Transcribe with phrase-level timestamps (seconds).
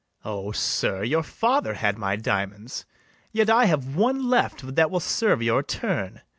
[0.23, 0.45] BARABAS.
[0.47, 2.85] O, sir, your father had my diamonds:
[3.31, 6.21] Yet I have one left that will serve your turn.